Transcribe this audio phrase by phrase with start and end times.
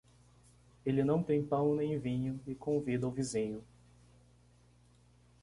[0.83, 3.63] Ele não tem pão nem vinho e convida o vizinho.